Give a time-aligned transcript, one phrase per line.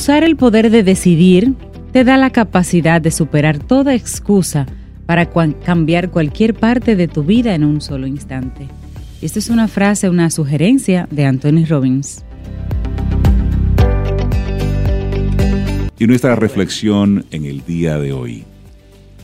[0.00, 1.52] Usar el poder de decidir
[1.92, 4.64] te da la capacidad de superar toda excusa
[5.04, 8.66] para cambiar cualquier parte de tu vida en un solo instante.
[9.20, 12.24] Esta es una frase, una sugerencia de Anthony Robbins.
[15.98, 18.44] Y nuestra reflexión en el día de hoy.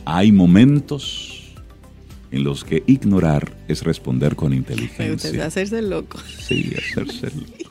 [0.05, 1.55] Hay momentos
[2.29, 5.43] en los que ignorar es responder con inteligencia.
[5.43, 6.19] hacerse loco.
[6.37, 7.66] Sí, hacerse loco.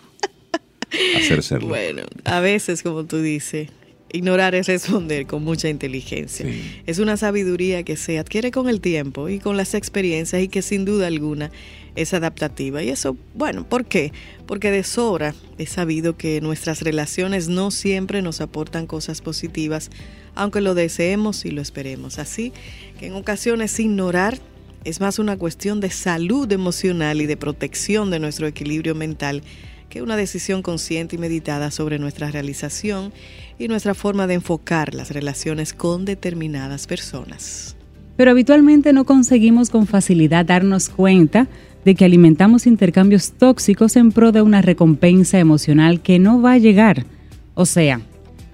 [1.66, 3.68] Bueno, a veces, como tú dices,
[4.12, 6.46] ignorar es responder con mucha inteligencia.
[6.86, 10.62] Es una sabiduría que se adquiere con el tiempo y con las experiencias y que
[10.62, 11.50] sin duda alguna
[11.96, 12.82] es adaptativa.
[12.82, 14.12] Y eso, bueno, ¿por qué?
[14.46, 19.90] Porque de sobra he sabido que nuestras relaciones no siempre nos aportan cosas positivas,
[20.34, 22.18] aunque lo deseemos y lo esperemos.
[22.18, 22.52] Así
[23.00, 24.38] que en ocasiones ignorar
[24.84, 29.42] es más una cuestión de salud emocional y de protección de nuestro equilibrio mental
[29.88, 33.12] que una decisión consciente y meditada sobre nuestra realización
[33.58, 37.76] y nuestra forma de enfocar las relaciones con determinadas personas.
[38.16, 41.48] Pero habitualmente no conseguimos con facilidad darnos cuenta
[41.84, 46.58] de que alimentamos intercambios tóxicos en pro de una recompensa emocional que no va a
[46.58, 47.06] llegar.
[47.54, 48.00] O sea,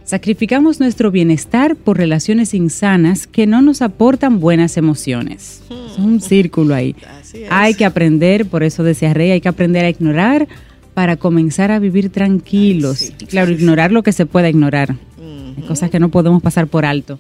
[0.05, 5.62] sacrificamos nuestro bienestar por relaciones insanas que no nos aportan buenas emociones.
[5.91, 6.94] Es un círculo ahí.
[7.48, 10.49] Hay que aprender, por eso decía Rey, hay que aprender a ignorar
[10.94, 13.12] para comenzar a vivir tranquilos.
[13.28, 14.97] claro, ignorar lo que se pueda ignorar.
[15.56, 17.19] Hay cosas que no podemos pasar por alto.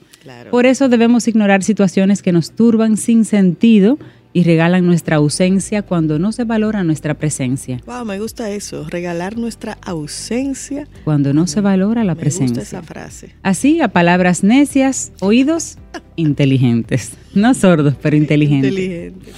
[0.50, 3.98] Por eso debemos ignorar situaciones que nos turban sin sentido
[4.32, 7.80] y regalan nuestra ausencia cuando no se valora nuestra presencia.
[7.86, 12.54] Wow, me gusta eso, regalar nuestra ausencia cuando no se valora la presencia.
[12.56, 13.34] Me gusta esa frase.
[13.42, 15.76] Así, a palabras necias, oídos
[16.16, 18.70] inteligentes, no sordos, pero inteligentes.
[18.70, 19.34] inteligentes.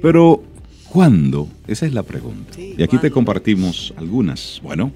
[0.00, 0.44] Pero
[0.92, 1.48] ¿Cuándo?
[1.68, 2.58] Esa es la pregunta.
[2.58, 4.60] y aquí te compartimos algunas.
[4.62, 4.92] Bueno,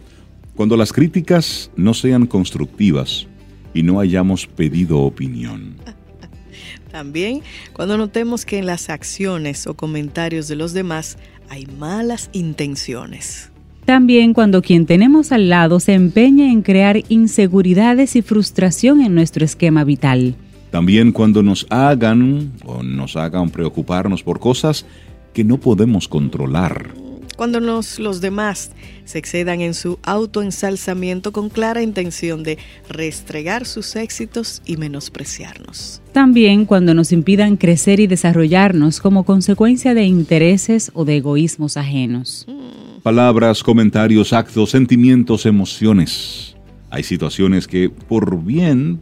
[0.56, 3.26] cuando las críticas no sean constructivas
[3.74, 5.76] y no hayamos pedido opinión.
[6.90, 11.16] También cuando notemos que en las acciones o comentarios de los demás
[11.48, 13.50] hay malas intenciones.
[13.84, 19.44] También cuando quien tenemos al lado se empeña en crear inseguridades y frustración en nuestro
[19.44, 20.34] esquema vital.
[20.70, 24.86] También cuando nos hagan o nos hagan preocuparnos por cosas
[25.34, 26.94] que no podemos controlar.
[27.36, 28.70] Cuando nos, los demás
[29.04, 32.58] se excedan en su autoensalzamiento con clara intención de
[32.88, 36.00] restregar sus éxitos y menospreciarnos.
[36.12, 42.46] También cuando nos impidan crecer y desarrollarnos como consecuencia de intereses o de egoísmos ajenos.
[43.02, 46.56] Palabras, comentarios, actos, sentimientos, emociones.
[46.88, 49.00] Hay situaciones que por bien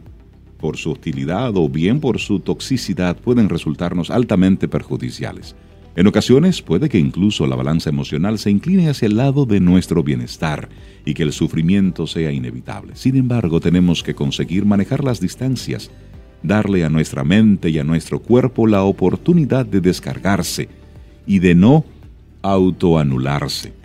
[0.57, 5.55] por su hostilidad o bien por su toxicidad pueden resultarnos altamente perjudiciales.
[5.95, 10.01] En ocasiones puede que incluso la balanza emocional se incline hacia el lado de nuestro
[10.03, 10.69] bienestar
[11.05, 12.95] y que el sufrimiento sea inevitable.
[12.95, 15.91] Sin embargo, tenemos que conseguir manejar las distancias,
[16.41, 20.67] darle a nuestra mente y a nuestro cuerpo la oportunidad de descargarse
[21.27, 21.85] y de no
[22.41, 23.82] autoanularse.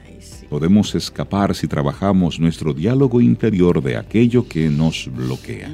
[0.48, 5.70] Podemos escapar si trabajamos nuestro diálogo interior de aquello que nos bloquea.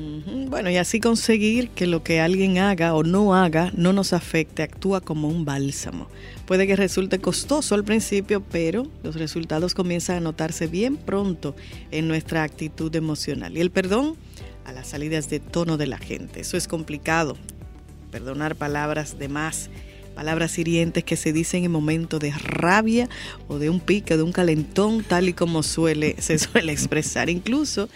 [0.49, 4.65] Bueno, y así conseguir que lo que alguien haga o no haga no nos afecte,
[4.65, 6.09] actúa como un bálsamo.
[6.45, 11.55] Puede que resulte costoso al principio, pero los resultados comienzan a notarse bien pronto
[11.93, 13.57] en nuestra actitud emocional.
[13.57, 14.17] Y el perdón
[14.65, 16.41] a las salidas de tono de la gente.
[16.41, 17.37] Eso es complicado.
[18.11, 19.71] Perdonar palabras de más
[20.15, 23.09] palabras hirientes que se dicen en momentos de rabia
[23.49, 27.29] o de un pique, de un calentón, tal y como suele, se suele expresar.
[27.29, 27.89] Incluso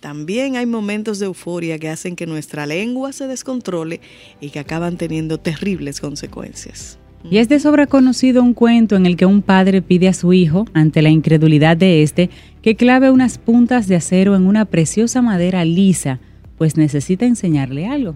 [0.00, 4.00] también hay momentos de euforia que hacen que nuestra lengua se descontrole
[4.40, 6.98] y que acaban teniendo terribles consecuencias.
[7.28, 10.32] Y es de sobra conocido un cuento en el que un padre pide a su
[10.32, 12.30] hijo, ante la incredulidad de éste,
[12.62, 16.20] que clave unas puntas de acero en una preciosa madera lisa,
[16.56, 18.14] pues necesita enseñarle algo.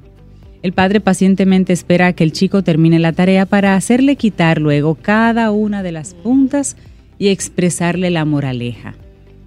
[0.62, 4.94] El padre pacientemente espera a que el chico termine la tarea para hacerle quitar luego
[4.94, 6.76] cada una de las puntas
[7.18, 8.94] y expresarle la moraleja.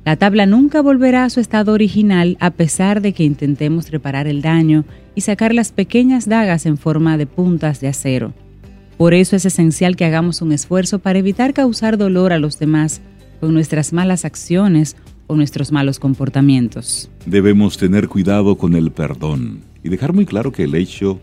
[0.05, 4.41] La tabla nunca volverá a su estado original a pesar de que intentemos reparar el
[4.41, 8.33] daño y sacar las pequeñas dagas en forma de puntas de acero.
[8.97, 13.01] Por eso es esencial que hagamos un esfuerzo para evitar causar dolor a los demás
[13.39, 17.09] con nuestras malas acciones o nuestros malos comportamientos.
[17.25, 21.19] Debemos tener cuidado con el perdón y dejar muy claro que el hecho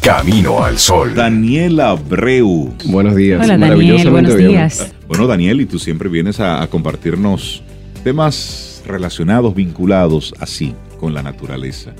[0.01, 1.13] Camino al Sol.
[1.13, 2.73] Daniela Abreu.
[2.85, 3.43] Buenos días.
[3.43, 4.49] Hola Daniel, buenos bien.
[4.49, 4.91] días.
[5.07, 7.63] Bueno, Daniel, y tú siempre vienes a, a compartirnos
[8.03, 11.91] temas relacionados, vinculados así, con la naturaleza.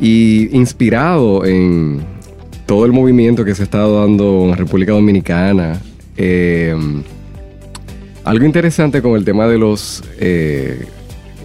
[0.00, 2.02] Y inspirado en
[2.66, 5.80] todo el movimiento que se ha estado dando en la República Dominicana.
[6.16, 6.74] eh,
[8.24, 10.84] algo interesante con el tema de los eh,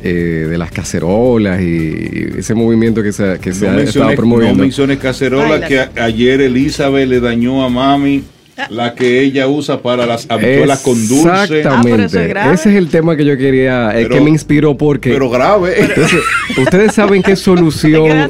[0.03, 4.09] eh, de las cacerolas y ese movimiento que se, que se no, ha estado menciones,
[4.11, 4.63] no promoviendo.
[4.63, 8.23] menciones cacerola Ay, la- que a- ayer Elizabeth le dañó a mami
[8.69, 11.29] la que ella usa para las habichuelas con dulce.
[11.31, 12.05] Ah, Exactamente.
[12.05, 12.53] es grave.
[12.53, 15.73] Ese es el tema que yo quería, Pero- que me inspiró porque Pero grave.
[15.81, 16.19] Entonces,
[16.57, 18.29] ustedes saben qué solución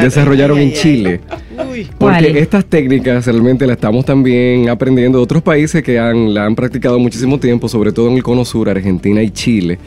[0.00, 0.82] desarrollaron Ay, en ay, ay.
[0.82, 1.20] Chile.
[1.70, 1.84] Uy.
[1.98, 2.36] Porque ¿Cuál?
[2.36, 6.98] estas técnicas realmente las estamos también aprendiendo de otros países que han, la han practicado
[6.98, 9.78] muchísimo tiempo, sobre todo en el Cono Sur, Argentina y Chile.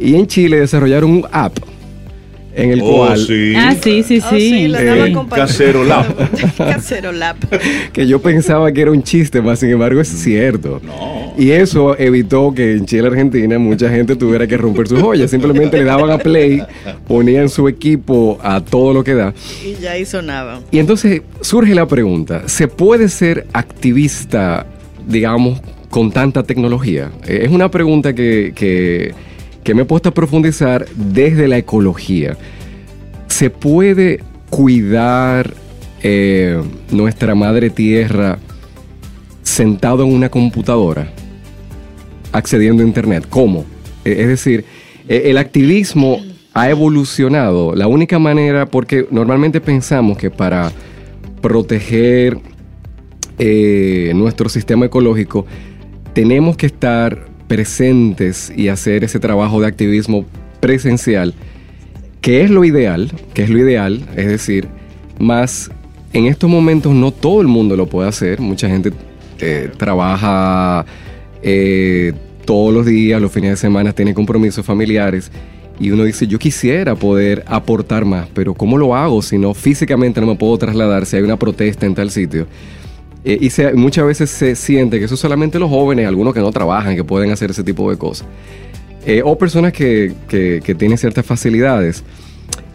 [0.00, 1.56] Y en Chile desarrollaron un app
[2.54, 3.52] en el Oh, cual sí.
[3.56, 4.68] Ah, sí, sí, Oh, sí, sí.
[4.68, 5.14] la Eh.
[5.34, 6.06] Cacerolap.
[6.58, 7.36] Cacerolap.
[7.92, 10.80] que yo pensaba que era un chiste, más sin embargo es cierto.
[10.84, 11.20] No.
[11.38, 15.30] Y eso evitó que en Chile, Argentina, mucha gente tuviera que romper sus joyas.
[15.30, 16.60] Simplemente le daban a play,
[17.06, 19.32] ponían su equipo a todo lo que da.
[19.64, 20.60] Y ya ahí sonaba.
[20.72, 24.66] Y entonces surge la pregunta, ¿se puede ser activista,
[25.06, 27.10] digamos, con tanta tecnología?
[27.26, 29.14] Eh, Es una pregunta que, que-
[29.64, 32.36] que me he puesto a profundizar desde la ecología.
[33.28, 35.54] ¿Se puede cuidar
[36.02, 38.38] eh, nuestra madre tierra
[39.42, 41.12] sentado en una computadora,
[42.32, 43.26] accediendo a Internet?
[43.28, 43.64] ¿Cómo?
[44.04, 44.64] Eh, es decir,
[45.08, 46.20] eh, el activismo
[46.54, 47.74] ha evolucionado.
[47.74, 50.72] La única manera, porque normalmente pensamos que para
[51.40, 52.38] proteger
[53.38, 55.46] eh, nuestro sistema ecológico,
[56.12, 60.24] tenemos que estar presentes y hacer ese trabajo de activismo
[60.60, 61.34] presencial,
[62.20, 64.68] que es lo ideal, que es lo ideal, es decir,
[65.18, 65.68] más
[66.12, 68.92] en estos momentos no todo el mundo lo puede hacer, mucha gente
[69.40, 70.86] eh, trabaja
[71.42, 72.12] eh,
[72.44, 75.32] todos los días, los fines de semana, tiene compromisos familiares.
[75.80, 80.20] Y uno dice, yo quisiera poder aportar más, pero ¿cómo lo hago si no físicamente
[80.20, 82.46] no me puedo trasladar si hay una protesta en tal sitio?
[83.24, 86.50] Eh, y se- muchas veces se siente que eso solamente los jóvenes, algunos que no
[86.50, 88.26] trabajan, que pueden hacer ese tipo de cosas.
[89.06, 92.02] Eh, o personas que, que- que tienen ciertas facilidades.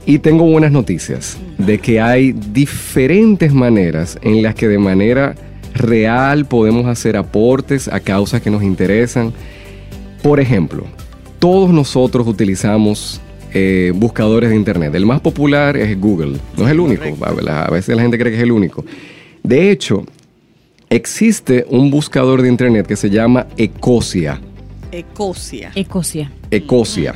[0.07, 5.35] Y tengo buenas noticias de que hay diferentes maneras en las que de manera
[5.73, 9.33] real podemos hacer aportes a causas que nos interesan.
[10.21, 10.83] Por ejemplo,
[11.39, 13.19] todos nosotros utilizamos
[13.57, 14.93] eh, buscadores de Internet.
[14.93, 16.37] El más popular es Google.
[16.57, 17.03] No es el único.
[17.25, 18.85] A a veces la gente cree que es el único.
[19.43, 20.03] De hecho,
[20.95, 24.39] existe un buscador de Internet que se llama Ecosia.
[24.91, 25.71] Ecosia.
[25.75, 26.31] Ecosia.
[26.51, 27.13] Ecosia.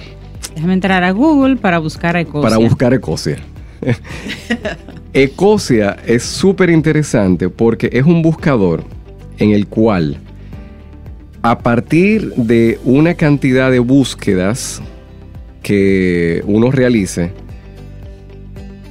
[0.54, 2.50] Déjame entrar a Google para buscar a Ecosia.
[2.50, 3.38] para buscar Ecosia.
[5.14, 8.84] Ecosia es súper interesante porque es un buscador
[9.38, 10.18] en el cual
[11.42, 14.82] a partir de una cantidad de búsquedas
[15.64, 17.32] que uno realice,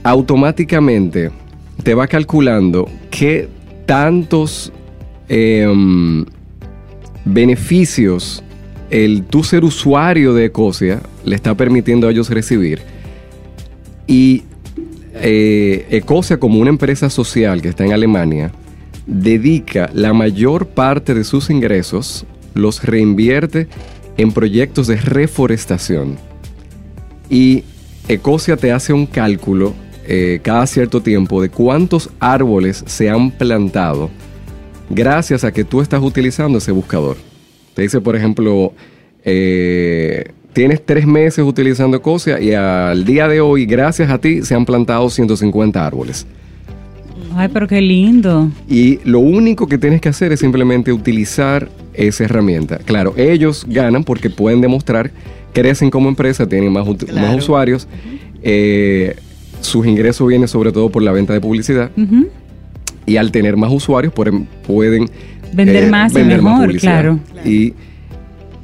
[0.02, 1.30] automáticamente
[1.83, 3.49] te va calculando qué
[3.85, 4.73] tantos
[5.28, 6.25] em,
[7.25, 8.42] beneficios
[8.90, 12.80] el tú ser usuario de Ecosia le está permitiendo a ellos recibir.
[14.06, 14.44] Y
[15.14, 16.02] eh,
[16.38, 18.50] como una empresa social que está en Alemania,
[19.06, 23.68] dedica la mayor parte de sus ingresos, los reinvierte
[24.16, 26.16] en proyectos de reforestación.
[27.30, 27.64] Y
[28.08, 29.75] Ecosia te hace un cálculo
[30.06, 34.08] eh, cada cierto tiempo de cuántos árboles se han plantado
[34.90, 37.16] gracias a que tú estás utilizando ese buscador.
[37.75, 38.73] Te dice, por ejemplo,
[39.25, 44.54] eh, tienes tres meses utilizando Ecosia y al día de hoy, gracias a ti, se
[44.54, 46.26] han plantado 150 árboles.
[47.35, 48.50] Ay, pero qué lindo.
[48.68, 52.78] Y lo único que tienes que hacer es simplemente utilizar esa herramienta.
[52.78, 55.11] Claro, ellos ganan porque pueden demostrar,
[55.52, 57.87] crecen como empresa, tienen más, más usuarios.
[58.42, 59.14] Eh,
[59.61, 61.90] sus ingresos vienen sobre todo por la venta de publicidad.
[63.09, 64.47] Y al tener más usuarios pueden,
[65.53, 67.19] vender eh, más y mejor, claro.
[67.45, 67.73] Y,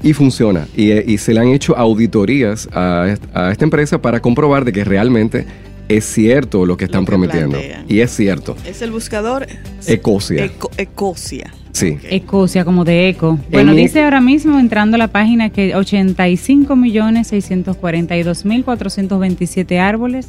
[0.05, 0.69] y funciona.
[0.77, 3.17] Y, se le han hecho auditorías a,
[3.51, 5.47] esta empresa para comprobar de que realmente
[5.89, 7.59] es cierto lo que están prometiendo.
[7.89, 8.55] Y es cierto.
[8.67, 9.47] Es el buscador
[9.87, 10.51] Ecosia.
[10.77, 11.53] Ecosia.
[11.73, 11.99] Sí.
[12.09, 13.39] Ecosia, como de eco.
[13.51, 20.29] Bueno, dice ahora mismo, entrando a la página, que 85 millones 642 mil 427 árboles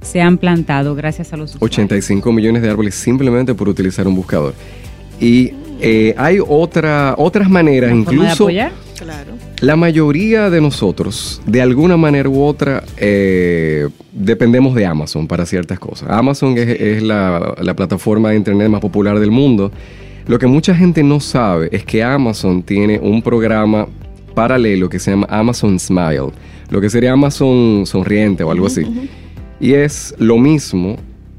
[0.00, 4.54] se han plantado gracias a los 85 millones de árboles simplemente por utilizar un buscador.
[5.20, 8.48] Y eh, hay otra, otras maneras, incluso...
[8.98, 9.32] Claro.
[9.60, 15.78] La mayoría de nosotros, de alguna manera u otra, eh, dependemos de Amazon para ciertas
[15.78, 16.08] cosas.
[16.10, 19.70] Amazon es, la, la, plataforma de Internet más popular del mundo.
[20.26, 23.86] Lo que mucha gente no sabe es que Amazon tiene un programa
[24.34, 26.30] paralelo que se llama Amazon Smile,
[26.70, 28.82] lo que sería Amazon sonriente o algo así.
[29.60, 30.96] Y es lo mismo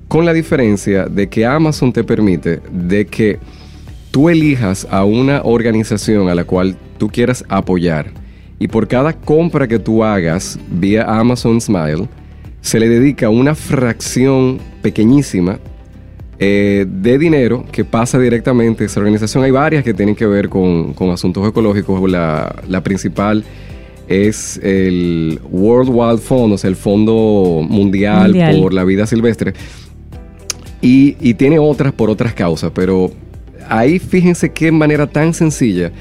[0.07, 3.39] con la diferencia de que Amazon te permite de que
[4.11, 8.11] tú elijas a una organización a la cual tú quieras apoyar
[8.59, 12.07] y por cada compra que tú hagas vía Amazon Smile,
[12.61, 15.59] se le dedica una fracción pequeñísima
[16.39, 19.43] eh, de dinero que pasa directamente a esa organización.
[19.43, 22.09] Hay varias que tienen que ver con, asuntos ecológicos.
[22.09, 23.43] La, la principal
[24.07, 29.53] es el World Wild Fund, o sea, el Fondo Mundial, por la Vida Silvestre.
[30.81, 33.11] Y, tiene otras por otras causas, pero
[33.67, 35.91] ahí fíjense qué manera tan sencilla.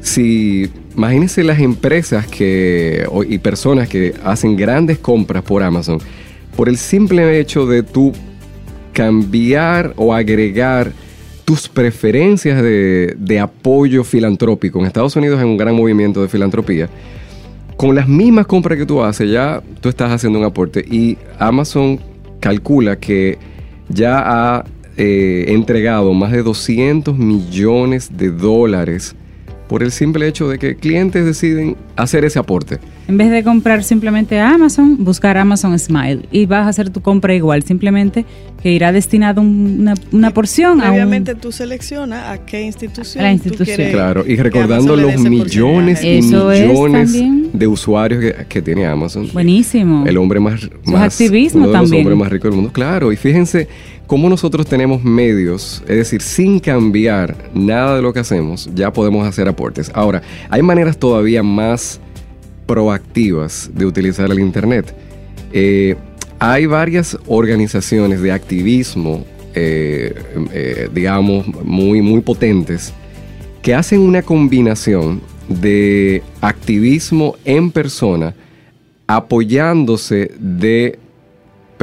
[0.00, 5.98] Si imagínense las empresas que, y personas que hacen grandes compras por Amazon,
[6.56, 8.12] por el simple hecho de tú
[8.92, 10.92] cambiar o agregar
[11.44, 14.80] tus preferencias de, de apoyo filantrópico.
[14.80, 16.88] En Estados Unidos hay un gran movimiento de filantropía
[17.76, 20.84] con las mismas compras que tú haces, ya tú estás haciendo un aporte.
[20.88, 22.00] Y Amazon
[22.40, 23.38] calcula que
[23.88, 24.64] ya ha
[24.96, 29.14] eh, entregado más de 200 millones de dólares
[29.68, 32.78] por el simple hecho de que clientes deciden hacer ese aporte.
[33.08, 37.00] En vez de comprar simplemente a Amazon, buscar Amazon Smile y vas a hacer tu
[37.00, 38.24] compra igual, simplemente
[38.62, 43.24] que irá destinado una, una porción Obviamente tú seleccionas a qué institución.
[43.24, 43.90] la institución.
[43.90, 47.12] claro, y recordando los millones y millones
[47.52, 49.28] de usuarios que, tiene Amazon.
[49.32, 50.06] Buenísimo.
[50.06, 52.72] El hombre más, más activismo uno de los hombres más ricos del mundo.
[52.72, 53.66] Claro, y fíjense
[54.12, 59.26] cómo nosotros tenemos medios, es decir, sin cambiar nada de lo que hacemos, ya podemos
[59.26, 59.90] hacer aportes.
[59.94, 61.98] Ahora, hay maneras todavía más
[62.66, 64.94] proactivas de utilizar el Internet.
[65.50, 65.96] Eh,
[66.38, 70.12] hay varias organizaciones de activismo, eh,
[70.52, 72.92] eh, digamos, muy, muy potentes,
[73.62, 78.34] que hacen una combinación de activismo en persona,
[79.06, 80.98] apoyándose de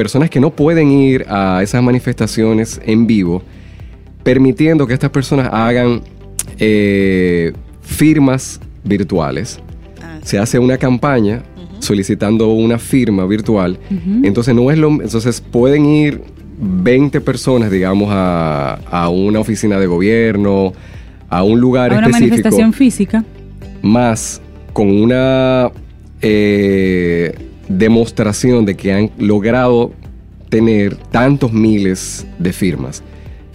[0.02, 3.42] personas que no pueden ir a esas manifestaciones en vivo,
[4.22, 6.00] permitiendo que estas personas hagan
[7.82, 9.60] firmas virtuales
[10.22, 11.42] se hace una campaña
[11.78, 13.78] solicitando una firma virtual.
[14.22, 16.22] Entonces no es lo entonces pueden ir
[16.60, 20.72] 20 personas, digamos, a, una oficina de gobierno,
[21.28, 23.24] a un lugar a una manifestación física.
[23.82, 24.42] Más
[24.72, 25.70] con una
[26.20, 27.34] eh,
[27.70, 29.92] demostración de que han logrado
[30.48, 33.02] tener tantos miles de firmas,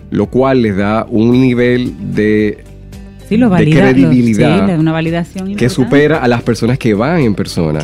[0.10, 2.64] lo cual les da un nivel de
[3.28, 7.36] sí, lo valida, de credibilidad una validación que supera a las personas que van en
[7.36, 7.80] persona.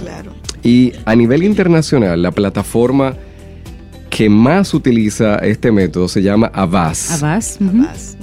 [0.63, 3.15] Y a nivel internacional, la plataforma
[4.09, 7.23] que más utiliza este método se llama Avaz.
[7.23, 7.57] Avaz.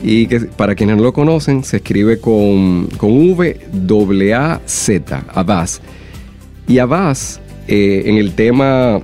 [0.02, 5.80] Y que para quienes no lo conocen, se escribe con, con V, A, Z, Avaz.
[6.68, 9.00] Y Avaz, eh, en el tema,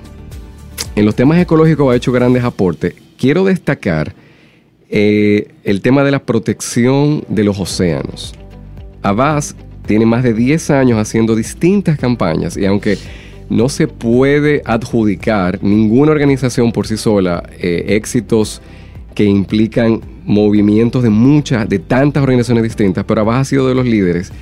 [0.97, 2.94] en los temas ecológicos ha hecho grandes aportes.
[3.18, 4.14] Quiero destacar
[4.88, 8.35] eh, el tema de la protección de los océanos.
[9.02, 9.54] Avaz
[9.87, 12.97] tiene más de 10 años haciendo distintas campañas y aunque
[13.50, 18.62] no se puede adjudicar ninguna organización por sí sola eh, éxitos
[19.14, 23.85] que implican movimientos de muchas, de tantas organizaciones distintas, pero Avaz ha sido de los
[23.85, 24.33] líderes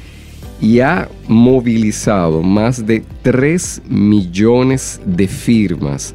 [0.62, 6.14] y ha movilizado más de 3 millones de firmas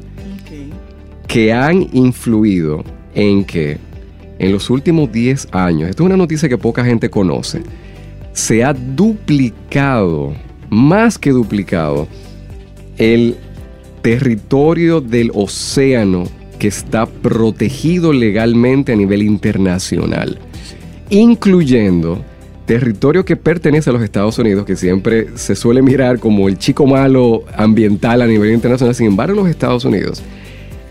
[1.28, 2.82] que han influido
[3.14, 3.76] en que
[4.38, 7.62] en los últimos 10 años, esto es una noticia que poca gente conoce,
[8.32, 10.32] se ha duplicado,
[10.70, 12.08] más que duplicado,
[12.96, 13.36] el
[14.00, 16.24] territorio del océano
[16.58, 20.38] que está protegido legalmente a nivel internacional,
[21.10, 22.24] incluyendo
[22.68, 26.86] territorio que pertenece a los Estados Unidos, que siempre se suele mirar como el chico
[26.86, 30.22] malo ambiental a nivel internacional, sin embargo los Estados Unidos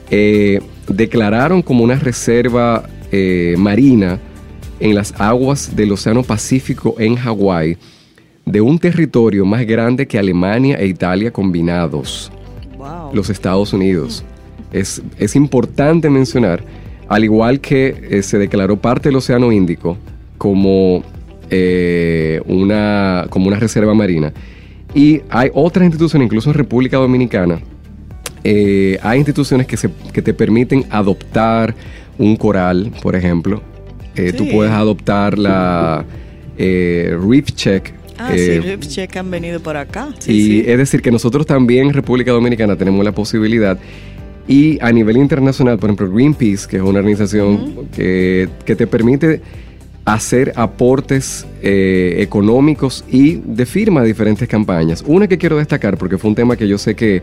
[0.10, 4.20] eh, declararon como una reserva eh, marina
[4.80, 7.78] en las aguas del Océano Pacífico en Hawái
[8.46, 12.32] de un territorio más grande que Alemania e Italia combinados,
[13.14, 14.24] los Estados Unidos.
[14.72, 16.64] Es, es, importante mencionar,
[17.08, 19.96] al igual que eh, se declaró parte del Océano Índico
[20.38, 21.04] como,
[21.50, 24.34] eh, una, como una reserva marina,
[24.94, 27.60] y hay otras instituciones, incluso en República Dominicana,
[28.44, 31.76] eh, hay instituciones que, se, que te permiten adoptar
[32.18, 33.62] un coral, por ejemplo.
[34.36, 36.04] Tú puedes adoptar la
[36.58, 40.10] Reef Check, Ah, sí, eh, Check han venido por acá.
[40.28, 43.78] y es decir, que nosotros también en República Dominicana tenemos la posibilidad.
[44.48, 49.42] Y a nivel internacional, por ejemplo, Greenpeace, que es una organización que, te permite
[50.08, 55.04] hacer aportes eh, económicos y de firma de diferentes campañas.
[55.06, 57.22] Una que quiero destacar, porque fue un tema que yo sé que,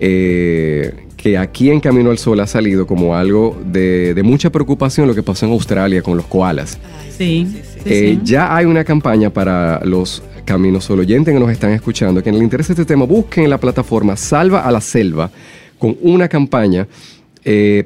[0.00, 5.06] eh, que aquí en Camino al Sol ha salido como algo de, de mucha preocupación,
[5.06, 6.78] lo que pasó en Australia con los koalas.
[7.16, 7.62] sí.
[7.84, 12.30] Eh, ya hay una campaña para los caminos solo oyentes que nos están escuchando, que
[12.30, 15.30] en le interesa este tema, busquen en la plataforma Salva a la Selva
[15.78, 16.88] con una campaña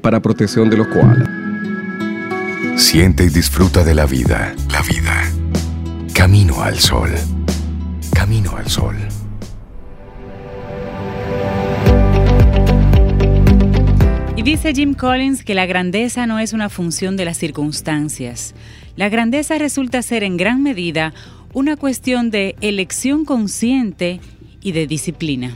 [0.00, 1.39] para protección de los koalas.
[2.80, 4.54] Siente y disfruta de la vida.
[4.72, 5.30] La vida.
[6.14, 7.10] Camino al sol.
[8.12, 8.96] Camino al sol.
[14.34, 18.54] Y dice Jim Collins que la grandeza no es una función de las circunstancias.
[18.96, 21.12] La grandeza resulta ser en gran medida
[21.52, 24.20] una cuestión de elección consciente
[24.62, 25.54] y de disciplina.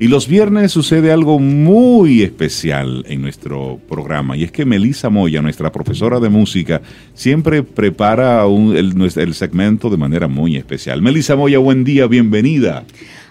[0.00, 5.42] Y los viernes sucede algo muy especial en nuestro programa y es que Melissa Moya,
[5.42, 6.80] nuestra profesora de música,
[7.14, 11.02] siempre prepara el, el segmento de manera muy especial.
[11.02, 12.84] Melissa Moya, buen día, bienvenida.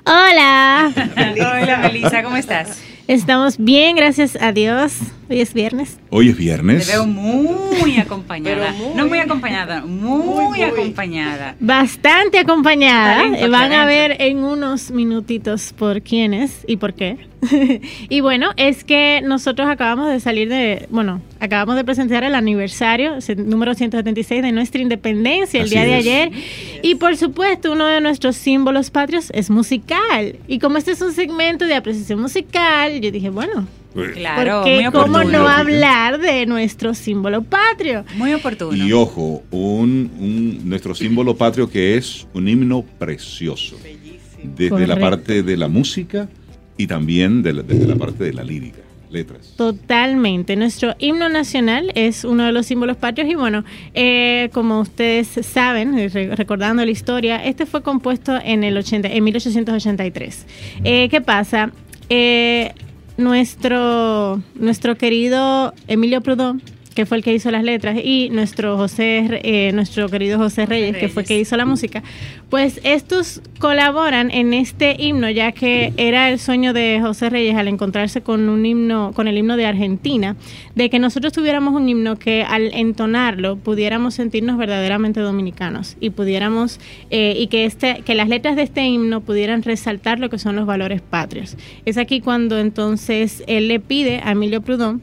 [0.06, 0.92] Hola.
[1.16, 2.82] Hola, Melissa, ¿cómo estás?
[3.08, 4.98] Estamos bien, gracias a Dios.
[5.30, 6.00] Hoy es viernes.
[6.10, 6.88] Hoy es viernes.
[6.88, 8.74] Te veo muy acompañada.
[8.96, 11.56] no muy acompañada, muy, acompañada.
[11.60, 13.48] Bastante acompañada.
[13.50, 17.18] Van a ver en unos minutitos por quiénes y por qué.
[18.10, 23.18] y bueno, es que nosotros acabamos de salir de, bueno, acabamos de presentar el aniversario
[23.36, 26.32] número 176 de nuestra independencia el día de ayer.
[26.82, 30.38] Y por supuesto, uno de nuestros símbolos patrios es musical.
[30.48, 33.68] Y como este es un segmento de apreciación musical, yo dije, bueno,
[34.14, 38.06] claro, porque cómo no hablar de nuestro símbolo patrio.
[38.16, 38.76] Muy oportuno.
[38.76, 43.78] Y ojo, un, nuestro símbolo patrio que es un himno precioso.
[44.44, 46.30] Desde la parte de la música
[46.78, 48.80] y también desde la parte de la lírica.
[49.10, 49.54] Letras.
[49.56, 50.58] Totalmente.
[50.58, 55.98] Nuestro himno nacional es uno de los símbolos patrios y bueno, eh, como ustedes saben,
[55.98, 60.46] eh, recordando la historia, este fue compuesto en el 80, en 1883.
[60.84, 61.72] Eh, ¿Qué pasa?
[63.18, 66.62] Nuestro, nuestro querido Emilio Proudhon
[66.98, 70.98] que fue el que hizo las letras, y nuestro José, eh, nuestro querido José Reyes,
[70.98, 72.02] que fue el que hizo la música,
[72.50, 77.68] pues estos colaboran en este himno, ya que era el sueño de José Reyes al
[77.68, 80.38] encontrarse con un himno, con el himno de Argentina,
[80.74, 86.80] de que nosotros tuviéramos un himno que al entonarlo pudiéramos sentirnos verdaderamente dominicanos y pudiéramos
[87.12, 90.56] eh, y que este, que las letras de este himno pudieran resaltar lo que son
[90.56, 91.58] los valores patrios.
[91.86, 95.00] Es aquí cuando entonces él le pide a Emilio Proudhon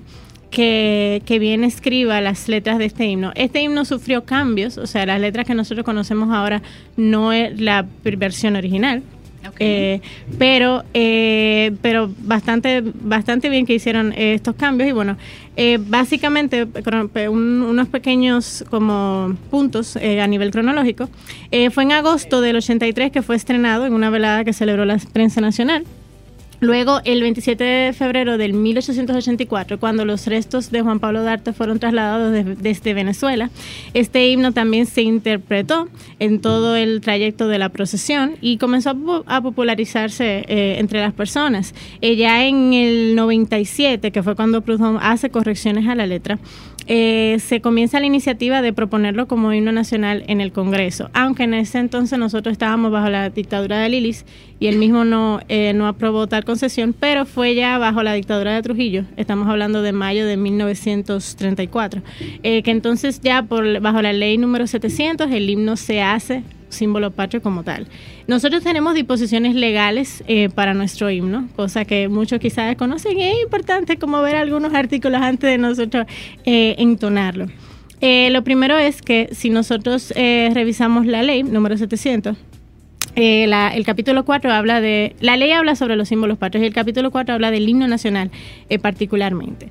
[0.54, 3.32] que, que, bien escriba las letras de este himno.
[3.34, 6.62] Este himno sufrió cambios, o sea, las letras que nosotros conocemos ahora
[6.96, 9.02] no es la versión original.
[9.58, 10.00] Eh,
[10.38, 15.18] pero eh, pero bastante bastante bien que hicieron estos cambios y bueno
[15.80, 16.66] básicamente
[17.28, 21.10] unos pequeños como puntos a nivel cronológico
[21.72, 25.42] fue en agosto del 83 que fue estrenado en una velada que celebró la prensa
[25.42, 25.84] nacional
[26.64, 31.78] Luego, el 27 de febrero del 1884, cuando los restos de Juan Pablo Darte fueron
[31.78, 33.50] trasladados desde Venezuela,
[33.92, 35.88] este himno también se interpretó
[36.20, 38.96] en todo el trayecto de la procesión y comenzó
[39.26, 41.74] a, popularizarse eh, entre las personas.
[42.00, 46.38] Eh, ya en el 97, que fue cuando Proudhon hace correcciones a la letra,
[46.86, 51.54] eh, se comienza la iniciativa de proponerlo como himno nacional en el Congreso, aunque en
[51.54, 54.26] ese entonces nosotros estábamos bajo la dictadura de Lilis
[54.60, 58.54] y él mismo no, eh, no aprobó tal concesión, pero fue ya bajo la dictadura
[58.54, 62.02] de Trujillo, estamos hablando de mayo de 1934,
[62.42, 67.10] eh, que entonces ya por, bajo la ley número 700 el himno se hace símbolo
[67.10, 67.86] patrio como tal.
[68.26, 73.18] Nosotros tenemos disposiciones legales eh, para nuestro himno, cosa que muchos quizás desconocen.
[73.20, 76.06] Es importante como ver algunos artículos antes de nosotros
[76.46, 77.48] eh, entonarlo.
[78.00, 82.36] Eh, lo primero es que si nosotros revisamos la ley número 700,
[83.14, 87.10] el capítulo 4 habla de, la ley habla sobre los símbolos patrios y el capítulo
[87.10, 88.30] 4 habla del himno nacional
[88.80, 89.68] particularmente.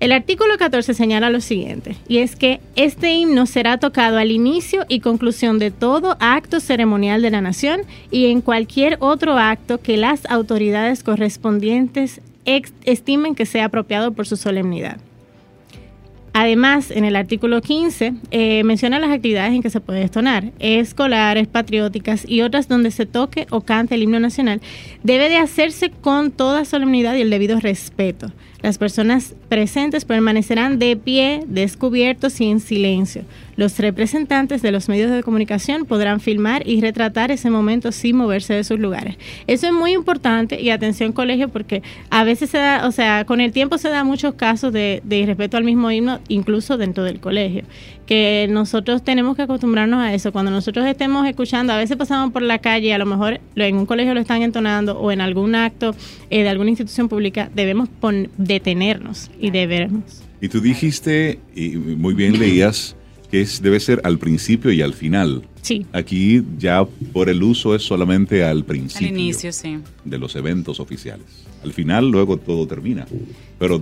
[0.00, 4.86] El artículo 14 señala lo siguiente, y es que este himno será tocado al inicio
[4.88, 9.98] y conclusión de todo acto ceremonial de la nación y en cualquier otro acto que
[9.98, 14.96] las autoridades correspondientes estimen que sea apropiado por su solemnidad.
[16.32, 21.46] Además, en el artículo 15 eh, menciona las actividades en que se puede estonar, escolares,
[21.46, 24.62] patrióticas y otras donde se toque o cante el himno nacional.
[25.02, 28.32] Debe de hacerse con toda solemnidad y el debido respeto.
[28.62, 33.22] Las personas presentes permanecerán de pie, descubiertos y en silencio.
[33.56, 38.54] Los representantes de los medios de comunicación podrán filmar y retratar ese momento sin moverse
[38.54, 39.16] de sus lugares.
[39.46, 43.40] Eso es muy importante y atención colegio porque a veces se da, o sea, con
[43.40, 47.64] el tiempo se da muchos casos de, irrespeto al mismo himno, incluso dentro del colegio
[48.06, 50.32] que nosotros tenemos que acostumbrarnos a eso.
[50.32, 53.86] Cuando nosotros estemos escuchando, a veces pasamos por la calle, a lo mejor en un
[53.86, 55.94] colegio lo están entonando o en algún acto
[56.28, 57.88] eh, de alguna institución pública, debemos
[58.54, 60.22] detenernos y debernos.
[60.40, 62.96] Y tú dijiste, y muy bien leías,
[63.30, 65.42] que es, debe ser al principio y al final.
[65.62, 65.86] Sí.
[65.92, 69.08] Aquí ya por el uso es solamente al principio.
[69.08, 69.78] Al inicio, sí.
[70.04, 71.26] De los eventos oficiales.
[71.62, 73.06] Al final luego todo termina.
[73.58, 73.80] Pero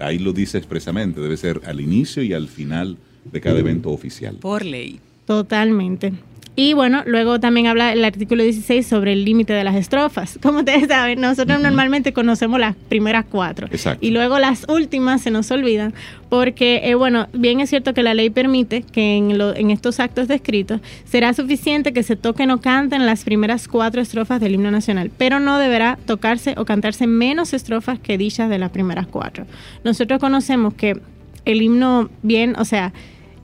[0.00, 2.96] ahí lo dice expresamente, debe ser al inicio y al final
[3.30, 4.36] de cada evento oficial.
[4.36, 4.98] Por ley.
[5.26, 6.14] Totalmente.
[6.60, 10.40] Y bueno, luego también habla el artículo 16 sobre el límite de las estrofas.
[10.42, 13.68] Como ustedes saben, nosotros normalmente conocemos las primeras cuatro.
[13.70, 14.04] Exacto.
[14.04, 15.94] Y luego las últimas se nos olvidan.
[16.28, 20.26] Porque, eh, bueno, bien es cierto que la ley permite que en, en estos actos
[20.26, 25.12] descritos será suficiente que se toquen o canten las primeras cuatro estrofas del himno nacional,
[25.16, 29.46] pero no deberá tocarse o cantarse menos estrofas que dichas de las primeras cuatro.
[29.84, 31.00] Nosotros conocemos que
[31.44, 32.92] el himno bien, o sea,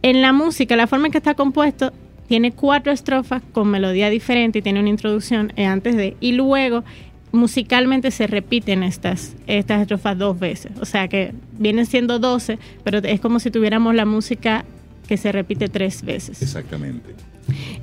[0.02, 1.92] en la música, la forma en que está compuesto,
[2.34, 6.82] tiene cuatro estrofas con melodía diferente y tiene una introducción eh, antes de, y luego
[7.30, 10.72] musicalmente se repiten estas, estas estrofas dos veces.
[10.80, 14.64] O sea que vienen siendo doce, pero es como si tuviéramos la música
[15.06, 16.42] que se repite tres veces.
[16.42, 17.14] Exactamente.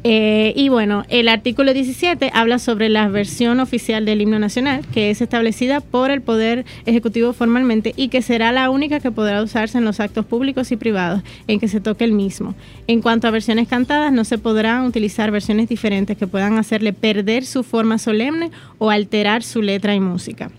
[0.03, 5.11] Eh, y bueno, el artículo 17 habla sobre la versión oficial del himno nacional, que
[5.11, 9.77] es establecida por el Poder Ejecutivo formalmente y que será la única que podrá usarse
[9.77, 12.55] en los actos públicos y privados en que se toque el mismo.
[12.87, 17.45] En cuanto a versiones cantadas, no se podrán utilizar versiones diferentes que puedan hacerle perder
[17.45, 20.51] su forma solemne o alterar su letra y música.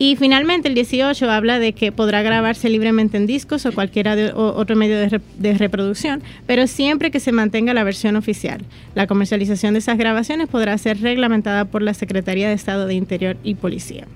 [0.00, 4.76] Y finalmente el 18 habla de que podrá grabarse libremente en discos o cualquier otro
[4.76, 8.64] medio de, reproducción, pero siempre que se mantenga la versión oficial.
[8.94, 13.36] La comercialización de esas grabaciones podrá ser reglamentada por la Secretaría de Estado de Interior
[13.42, 14.06] y Policía.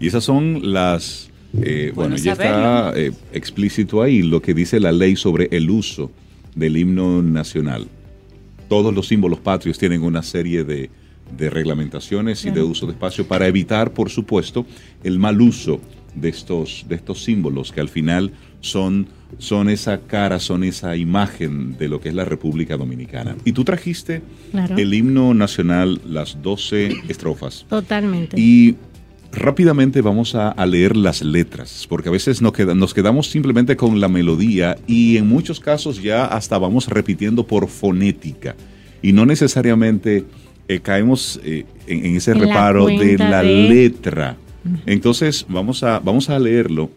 [0.00, 1.30] Y esas son las...
[1.62, 6.10] Eh, bueno, ya está eh, explícito ahí lo que dice la ley sobre el uso
[6.56, 7.86] del himno nacional.
[8.68, 10.90] Todos los símbolos patrios tienen una serie de
[11.36, 14.66] de reglamentaciones y de uso de espacio para evitar, por supuesto,
[15.02, 15.80] el mal uso
[16.14, 21.76] de estos, de estos símbolos que al final son, son esa cara, son esa imagen
[21.78, 23.36] de lo que es la República Dominicana.
[23.44, 24.22] Y tú trajiste
[24.76, 27.66] el himno nacional, las 12 estrofas.
[27.68, 28.38] Totalmente.
[28.38, 28.76] Y
[29.32, 34.08] rápidamente vamos a, leer las letras, porque a veces nos, nos quedamos simplemente con la
[34.08, 38.54] melodía y en muchos casos ya hasta vamos repitiendo por fonética
[39.00, 40.24] y no necesariamente
[40.68, 44.36] eh, caemos eh, en, ese reparo de la letra.
[44.86, 46.90] Entonces, vamos a, vamos a leerlo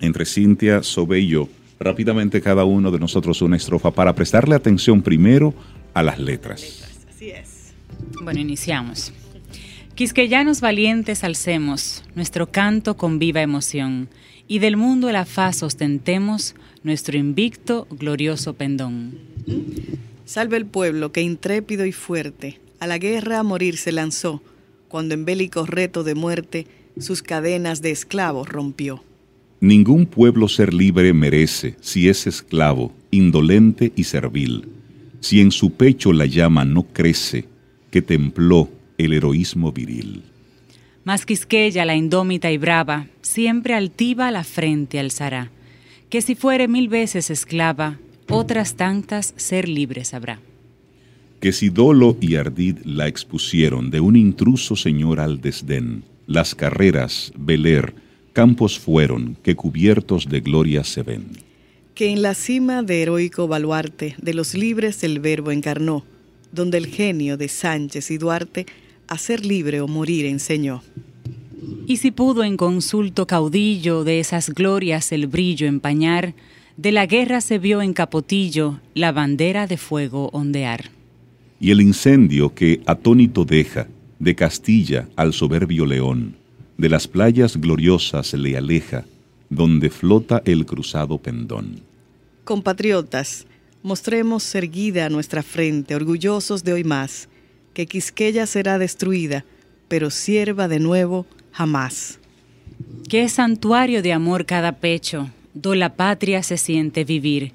[0.00, 1.48] entre Cintia, Sobe y yo,
[1.78, 5.54] rápidamente cada uno de nosotros una estrofa para prestarle atención primero
[5.94, 6.82] a las letras.
[7.08, 7.72] Así es.
[8.22, 9.12] Bueno, iniciamos.
[9.94, 14.08] Quisqueyanos valientes alcemos nuestro canto con viva emoción,
[14.48, 19.18] y del mundo el faz ostentemos nuestro invicto, glorioso pendón.
[20.24, 24.42] Salve el pueblo que intrépido y fuerte a la guerra a morir se lanzó,
[24.88, 26.66] cuando en bélico reto de muerte
[26.98, 29.04] sus cadenas de esclavos rompió.
[29.60, 34.66] Ningún pueblo ser libre merece si es esclavo, indolente y servil,
[35.20, 37.44] si en su pecho la llama no crece,
[37.90, 40.22] que templó el heroísmo viril.
[41.04, 45.50] Mas Quisqueya, la indómita y brava, siempre altiva la frente alzará,
[46.08, 50.40] que si fuere mil veces esclava, otras tantas ser libre sabrá.
[51.40, 57.32] Que si dolo y ardid la expusieron de un intruso señor al desdén, las carreras,
[57.36, 57.94] veler,
[58.32, 61.26] campos fueron que cubiertos de gloria se ven.
[61.94, 66.04] Que en la cima de heroico baluarte de los libres el verbo encarnó,
[66.52, 68.66] donde el genio de Sánchez y Duarte
[69.08, 70.82] a ser libre o morir enseñó.
[71.86, 76.34] Y si pudo en consulto caudillo de esas glorias el brillo empañar,
[76.76, 80.90] de la guerra se vio en capotillo la bandera de fuego ondear.
[81.60, 83.86] Y el incendio que atónito deja
[84.18, 86.34] de Castilla al soberbio león,
[86.78, 89.04] de las playas gloriosas le aleja,
[89.50, 91.80] donde flota el cruzado pendón.
[92.44, 93.46] Compatriotas,
[93.82, 97.28] mostremos erguida nuestra frente, orgullosos de hoy más,
[97.74, 99.44] que Quisqueya será destruida,
[99.88, 102.18] pero sierva de nuevo jamás.
[103.08, 107.52] Qué santuario de amor cada pecho, do la patria se siente vivir,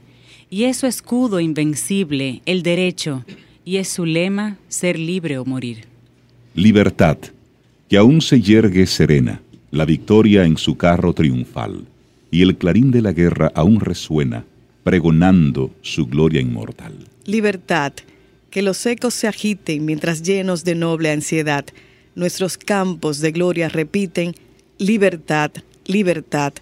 [0.50, 3.26] y es su escudo invencible, el derecho,
[3.65, 5.86] y es su lema ser libre o morir.
[6.54, 7.17] Libertad,
[7.89, 11.86] que aún se yergue serena, la victoria en su carro triunfal,
[12.32, 14.45] y el clarín de la guerra aún resuena,
[14.84, 16.93] pregonando su gloria inmortal.
[17.25, 17.93] Libertad,
[18.51, 21.65] que los ecos se agiten mientras llenos de noble ansiedad,
[22.13, 24.36] nuestros campos de gloria repiten,
[24.78, 25.51] libertad,
[25.88, 26.54] libertad,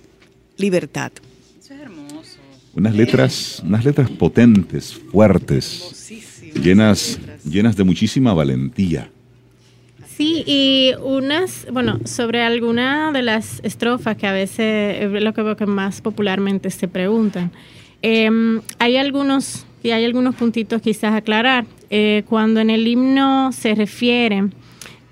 [0.57, 1.11] libertad.
[1.59, 2.37] Eso es hermoso.
[2.73, 5.93] Unas letras, unas letras potentes, fuertes,
[6.61, 9.09] llenas, llenas de muchísima valentía.
[10.15, 15.41] Sí, y unas, bueno, sobre alguna de las estrofas que a veces es lo que
[15.41, 17.51] veo que más popularmente se preguntan.
[18.01, 21.65] Em, hay algunos y hay algunos puntitos quizás aclarar.
[21.89, 24.45] Eh, cuando en el himno se refiere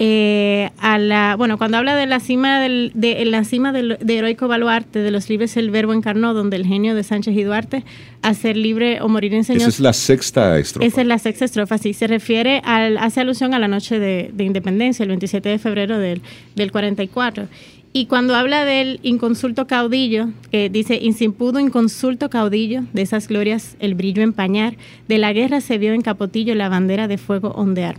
[0.03, 4.17] eh, a la, bueno, cuando habla de la cima del, de, la cima del, de
[4.17, 7.83] heroico baluarte, de los libres el verbo encarnó, donde el genio de Sánchez y Duarte,
[8.23, 9.61] a ser libre o morir en Señor.
[9.61, 10.87] Esa es la sexta estrofa.
[10.87, 11.93] Esa es la sexta estrofa, sí.
[11.93, 15.99] Se refiere, al, hace alusión a la noche de, de independencia, el 27 de febrero
[15.99, 16.23] del,
[16.55, 17.47] del 44.
[17.93, 23.95] Y cuando habla del inconsulto caudillo, que dice, insimpudo inconsulto caudillo, de esas glorias el
[23.95, 24.77] brillo empañar,
[25.10, 27.97] de la guerra se vio en capotillo la bandera de fuego ondear.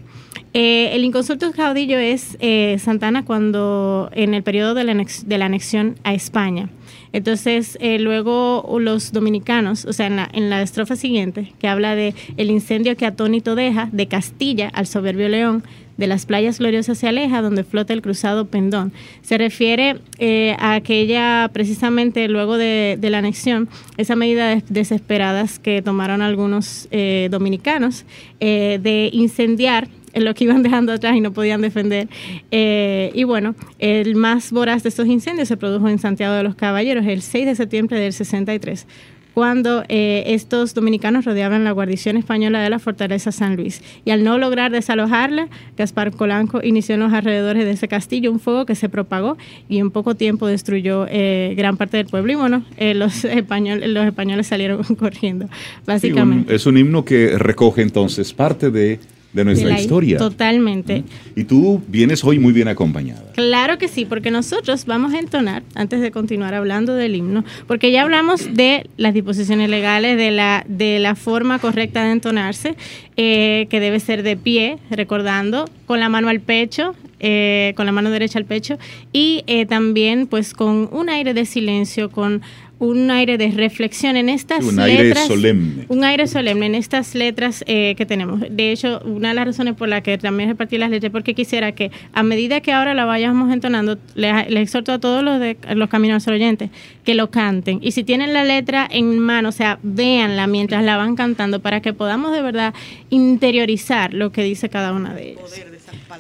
[0.55, 6.15] Eh, el inconsulto caudillo es eh, Santana cuando en el periodo de la, anexión a
[6.15, 6.71] España.
[7.13, 11.95] Entonces, eh, luego los dominicanos, o sea, en la, en la estrofa siguiente, que habla
[11.95, 15.63] de el incendio que atónito deja de Castilla al soberbio león,
[15.97, 18.93] de las playas gloriosas se aleja, donde flota el cruzado pendón.
[19.23, 26.23] Se refiere eh, a aquella, precisamente luego de, la anexión, esa medida desesperadas que tomaron
[26.23, 28.05] algunos eh, dominicanos
[28.41, 32.07] eh, de incendiar lo que iban dejando atrás y no podían defender.
[32.51, 37.07] y bueno, el más voraz de estos incendios se produjo en Santiago de los Caballeros
[37.07, 38.87] el 6 de septiembre del 63
[39.35, 43.83] cuando eh, estos dominicanos rodeaban la guarnición española de la fortaleza San Luis.
[44.05, 48.41] Y al no lograr desalojarla, Gaspar Colanco inició en los alrededores de ese castillo un
[48.41, 49.37] fuego que se propagó
[49.69, 52.33] y en poco tiempo destruyó eh, gran parte del pueblo.
[52.33, 55.49] Y bueno, eh, los, españoles, los españoles salieron corriendo,
[55.87, 56.55] básicamente.
[56.55, 59.01] es un himno que recoge entonces parte de
[59.33, 60.19] de nuestra historia.
[60.19, 61.05] Totalmente.
[61.35, 63.33] Y tú vienes hoy muy bien acompañada.
[63.35, 67.91] Claro que sí, porque nosotros vamos a entonar, antes de continuar hablando del himno, porque
[67.91, 72.77] ya hablamos de las disposiciones legales, de la, de la forma correcta de entonarse,
[73.17, 77.93] eh, que debe ser de pie, recordando, con la mano al pecho, eh, con la
[77.93, 78.79] mano derecha al pecho,
[79.13, 82.43] y eh, también pues con un aire de silencio, con
[82.83, 84.79] un aire de reflexión en estas un letras.
[84.79, 85.85] Un aire solemne.
[85.87, 88.41] Un aire solemne en estas letras eh, que tenemos.
[88.51, 91.71] De hecho, una de las razones por las que también repartí las letras, porque quisiera
[91.73, 95.89] que a medida que ahora la vayamos entonando, les, exhorto a todos los, de, los
[95.89, 96.71] caminos oyentes
[97.05, 97.79] que lo canten.
[97.83, 101.83] Y si tienen la letra en mano, o sea, véanla mientras la van cantando para
[101.83, 102.75] que podamos de verdad
[103.11, 105.45] interiorizar lo que dice cada una de ellas.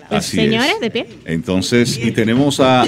[0.09, 1.07] Pues, señores, de pie.
[1.25, 2.87] Entonces, y tenemos a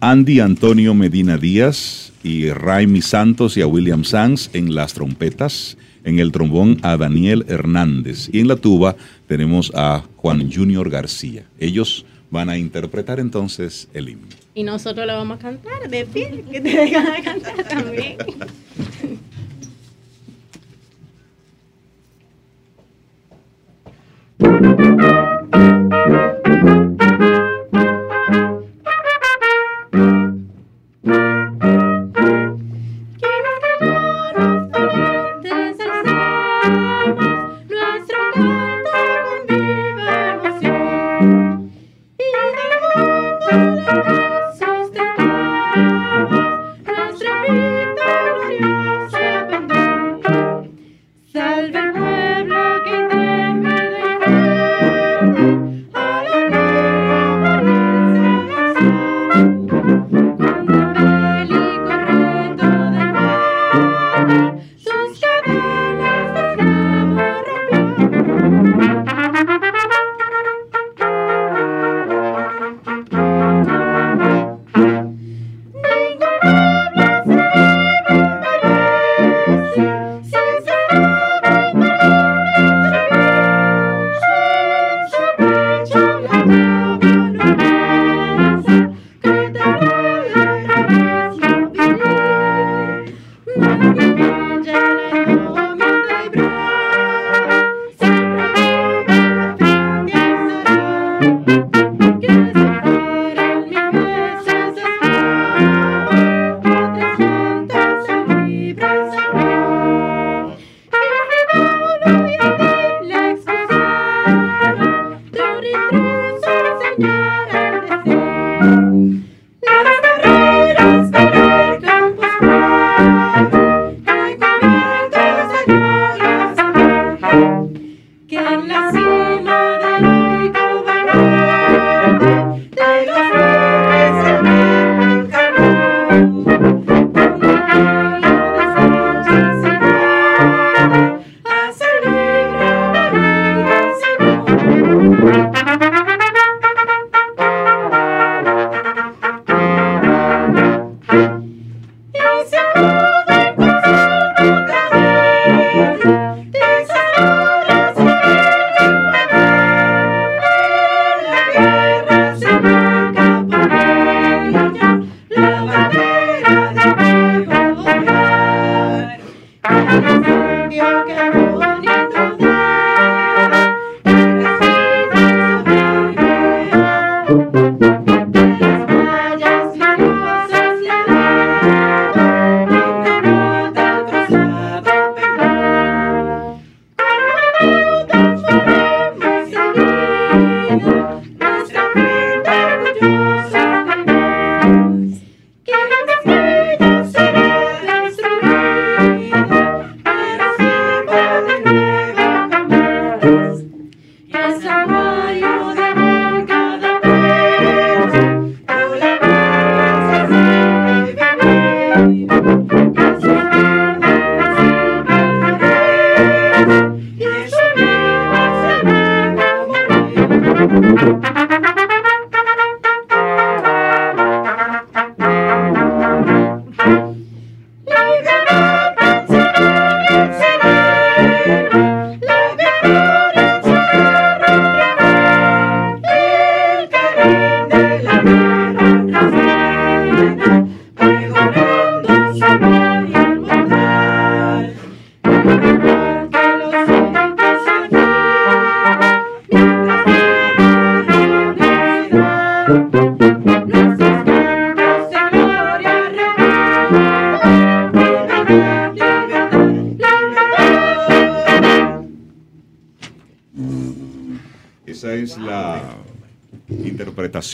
[0.00, 6.18] Andy Antonio Medina Díaz y Raimi Santos y a William Sanz en las trompetas, en
[6.18, 8.96] el trombón a Daniel Hernández y en la tuba
[9.28, 11.44] tenemos a Juan Junior García.
[11.60, 14.26] Ellos van a interpretar entonces el himno.
[14.54, 18.16] Y nosotros lo vamos a cantar de pie, que te dejan a cantar también.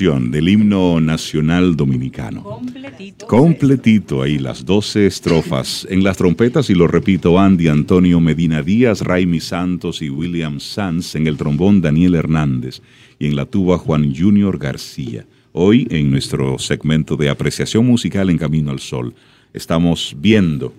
[0.01, 2.43] del himno nacional dominicano.
[2.43, 3.27] Completito.
[3.27, 5.87] Completito ahí, las 12 estrofas.
[5.91, 11.17] En las trompetas, y lo repito, Andy Antonio Medina Díaz, Raimi Santos y William Sanz.
[11.17, 12.81] En el trombón, Daniel Hernández.
[13.19, 15.27] Y en la tuba, Juan Junior García.
[15.53, 19.13] Hoy, en nuestro segmento de apreciación musical en Camino al Sol,
[19.53, 20.73] estamos viendo,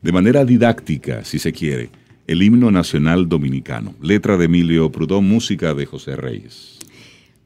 [0.00, 1.90] de manera didáctica, si se quiere,
[2.26, 3.94] el himno nacional dominicano.
[4.00, 6.78] Letra de Emilio Prudón, música de José Reyes.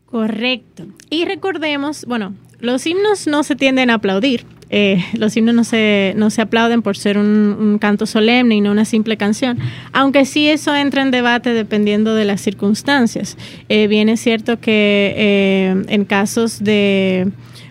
[0.06, 0.86] Correcto.
[1.10, 4.44] Y recordemos, bueno, los himnos no se tienden a aplaudir.
[4.68, 8.72] eh, los himnos no se, no se aplauden por ser un, canto solemne y no
[8.72, 9.58] una simple canción,
[9.92, 13.36] aunque sí eso entra en debate dependiendo de las circunstancias.
[13.68, 17.28] Eh, bien es cierto que eh, en casos de,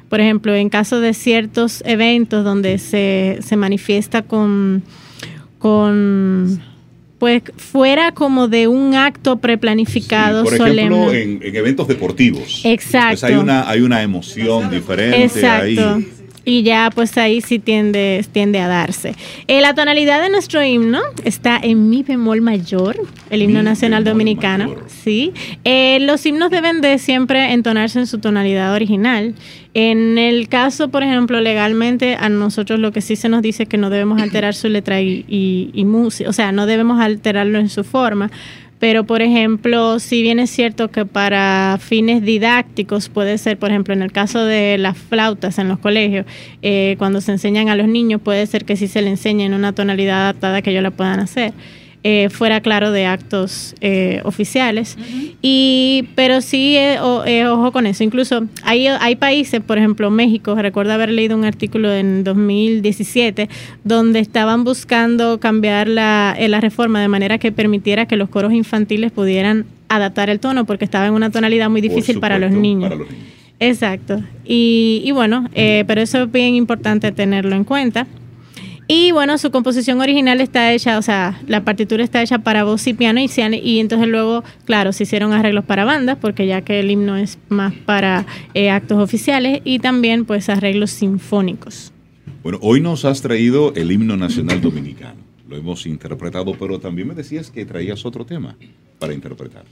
[0.08, 4.84] por ejemplo, en casos de ciertos eventos donde se, se manifiesta con,
[5.60, 6.62] con
[7.20, 12.62] pues fuera como de un acto preplanificado por ejemplo, En, eventos deportivos.
[12.66, 13.22] Exacto.
[13.22, 16.04] Pues hay una, hay una emoción diferente Exacto
[16.46, 19.16] y ya pues ahí sí tiende, tiende a darse.
[19.48, 22.96] Eh, la tonalidad de nuestro himno está en mi bemol mayor,
[23.30, 24.76] el himno nacional dominicano.
[24.88, 25.34] Sí.
[25.64, 29.34] Eh, los himnos deben de siempre entonarse en su tonalidad original.
[29.74, 33.70] En el caso, por ejemplo, legalmente, a nosotros lo que sí se nos dice es
[33.70, 37.60] que no debemos alterar su letra y, y, y música, o sea, no debemos alterarlo
[37.60, 38.32] en su forma
[38.86, 43.96] pero por ejemplo, si bien es cierto que para fines didácticos puede ser, por ejemplo,
[43.96, 46.28] en el caso de las flautas en los colegios,
[46.62, 49.56] eh, cuando se enseñan a los niños, puede ser que sí se le enseñe en
[49.56, 51.52] una tonalidad adaptada que ellos la puedan hacer.
[52.08, 54.96] Eh, fuera claro de actos eh, oficiales.
[55.42, 58.04] y, pero sí, eh, ojo con eso.
[58.04, 63.50] Incluso hay, hay países, por ejemplo México, recuerdo haber leído un artículo en 2017
[63.84, 69.12] donde estaban buscando cambiar la, la reforma de manera que permitiera que los coros infantiles
[69.12, 72.94] pudieran adaptar el tono porque estaba en una tonalidad muy difícil para, los niños.
[73.60, 74.22] Exacto.
[74.46, 78.06] Y, y bueno, pero eso es bien importante tenerlo en cuenta.
[78.88, 82.86] Y bueno, su composición original está hecha, o sea, la partitura está hecha para voz
[82.86, 83.30] y piano y,
[83.64, 87.40] y entonces luego, claro, se hicieron arreglos para bandas, porque ya que el himno es
[87.50, 91.92] más para eh, actos oficiales y también pues arreglos sinfónicos.
[92.44, 95.26] Bueno, hoy nos has traído el himno nacional dominicano.
[95.50, 98.56] Lo hemos interpretado, pero también me decías que traías otro tema
[99.00, 99.66] para interpretar.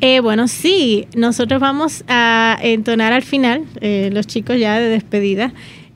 [0.00, 5.52] Eh, bueno, sí, nosotros vamos a entonar al final, eh, los chicos ya de despedida,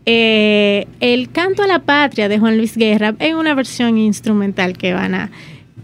[0.07, 4.93] eh, el canto a la patria de Juan Luis Guerra en una versión instrumental que
[4.93, 5.31] van a...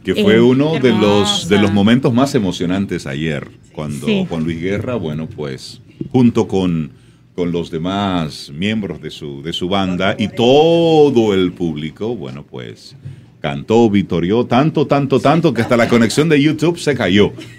[0.05, 4.61] Que fue eh, uno de los, de los momentos más emocionantes ayer, cuando Juan Luis
[4.61, 6.93] Guerra, bueno, pues junto con,
[7.35, 12.97] con los demás miembros de su, de su banda y todo el público, bueno, pues
[13.41, 17.32] cantó, vitorió tanto, tanto, tanto que hasta la conexión de YouTube se cayó.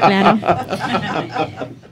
[0.00, 0.38] claro.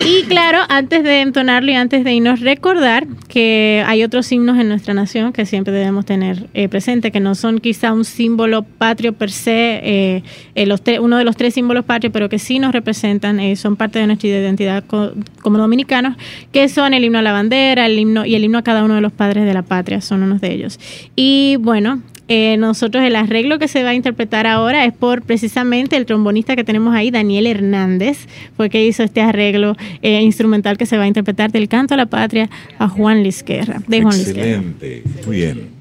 [0.02, 4.68] Y claro, antes de entonarlo y antes de irnos, recordar que hay otros himnos en
[4.68, 9.12] nuestra nación que siempre debemos tener eh, presente, que no son quizá un símbolo patrio
[9.12, 10.22] per se, eh,
[10.54, 14.06] eh, uno de los tres símbolos patrios, pero que sí nos representan, son parte de
[14.06, 16.16] nuestra identidad como dominicanos,
[16.50, 18.94] que son el himno a la bandera, el himno y el himno a cada uno
[18.94, 20.80] de los padres de la patria, son unos de ellos.
[21.22, 25.98] Y bueno, eh, nosotros el arreglo que se va a interpretar ahora es por precisamente
[25.98, 30.86] el trombonista que tenemos ahí, Daniel Hernández, fue que hizo este arreglo eh, instrumental que
[30.86, 32.48] se va a interpretar del canto a la patria
[32.78, 33.82] a Juan Lizquerra.
[33.86, 35.80] De Juan Excelente, muy bien.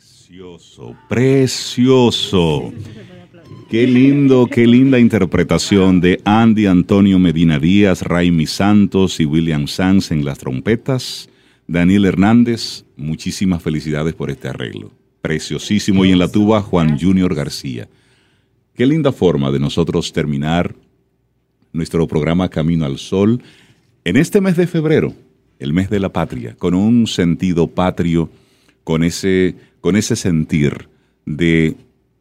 [0.00, 2.72] Precioso, precioso.
[3.68, 10.10] Qué lindo, qué linda interpretación de Andy Antonio Medina Díaz, Raimi Santos y William Sanz
[10.10, 11.28] en las trompetas.
[11.66, 14.90] Daniel Hernández, muchísimas felicidades por este arreglo.
[15.20, 16.06] Preciosísimo.
[16.06, 17.86] Y en la tuba, Juan Junior García.
[18.72, 20.74] Qué linda forma de nosotros terminar
[21.74, 23.42] nuestro programa Camino al Sol
[24.04, 25.12] en este mes de febrero,
[25.58, 28.30] el mes de la patria, con un sentido patrio,
[28.84, 30.88] con ese, con ese sentir
[31.26, 31.76] de,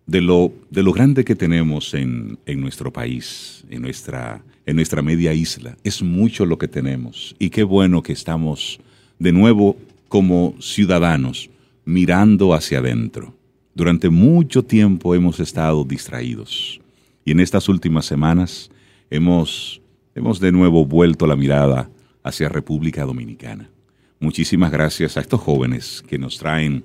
[0.05, 5.01] de, lo, de lo grande que tenemos en, en nuestro país, en nuestra, en nuestra
[5.01, 5.77] media isla.
[5.83, 8.79] Es mucho lo que tenemos y qué bueno que estamos
[9.17, 11.49] de nuevo como ciudadanos
[11.85, 13.33] mirando hacia adentro.
[13.73, 16.81] Durante mucho tiempo hemos estado distraídos
[17.23, 18.71] y en estas últimas semanas
[19.09, 19.81] hemos,
[20.15, 21.89] hemos de nuevo vuelto la mirada
[22.23, 23.69] hacia República Dominicana.
[24.19, 26.83] Muchísimas gracias a estos jóvenes que nos traen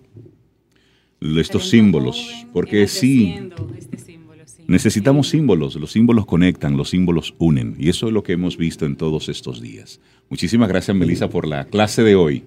[1.21, 3.35] estos símbolos, porque sí,
[3.79, 4.19] este
[4.67, 8.87] necesitamos símbolos, los símbolos conectan, los símbolos unen, y eso es lo que hemos visto
[8.87, 10.01] en todos estos días.
[10.29, 12.45] Muchísimas gracias, Melissa, por la clase de hoy.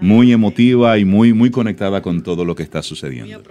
[0.00, 3.42] Muy emotiva y muy, muy conectada con todo lo que está sucediendo.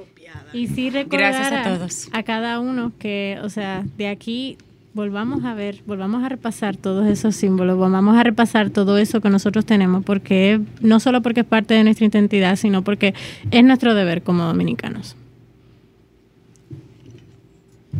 [0.53, 2.09] Y sí recordar Gracias a todos.
[2.11, 4.57] A cada uno que, o sea, de aquí
[4.93, 9.29] volvamos a ver, volvamos a repasar todos esos símbolos, volvamos a repasar todo eso que
[9.29, 13.13] nosotros tenemos, porque no solo porque es parte de nuestra identidad, sino porque
[13.51, 15.15] es nuestro deber como dominicanos.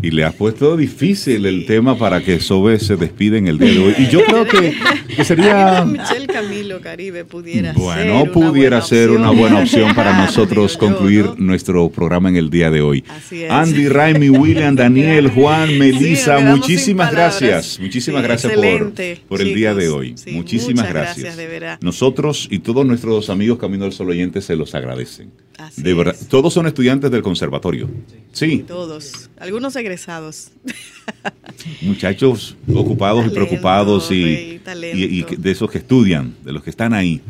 [0.04, 3.72] Y le has puesto difícil el tema para que Sobe se despide en el día
[3.72, 3.96] de hoy.
[3.98, 4.76] Y yo creo que,
[5.24, 5.86] sería...
[5.86, 12.28] Michelle Camilo Caribe pudiera bueno, pudiera ser una buena opción para nosotros concluir nuestro programa
[12.28, 13.06] en el día de hoy.
[13.50, 17.80] Andy, Raimi, William, Daniel, Juan, Melissa, muchísimas gracias.
[17.80, 18.94] Muchísimas gracias por,
[19.30, 20.16] por el día de hoy.
[20.34, 21.38] muchísimas gracias.
[21.80, 25.32] Nosotros y todos nuestros amigos Camino del Sol oyentes se los agradecen.
[25.78, 27.90] de verdad, todos son estudiantes del conservatorio.
[28.34, 28.66] Sí.
[28.68, 29.30] Todos.
[29.40, 29.78] Algunos
[31.82, 37.22] Muchachos ocupados y preocupados y, de esos que estudian, de los que están ahí.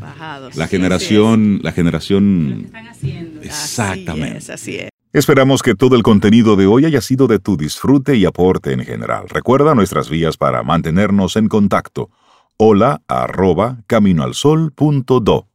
[0.56, 2.64] La generación, la generación.
[2.66, 3.42] están haciendo.
[3.42, 4.52] Exactamente.
[4.52, 8.26] Así es, Esperamos que todo el contenido de hoy haya sido de tu disfrute y
[8.26, 9.30] aporte en general.
[9.30, 12.10] Recuerda nuestras vías para mantenernos en contacto.
[12.58, 15.48] Hola arroba caminoalsol.do.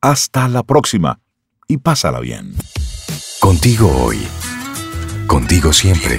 [0.00, 1.20] Hasta la próxima
[1.66, 2.54] y pásala bien.
[3.40, 4.18] Contigo hoy.
[5.26, 6.18] Contigo siempre.